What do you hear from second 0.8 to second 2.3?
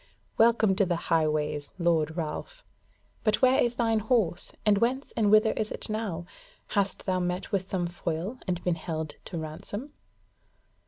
the Highways, Lord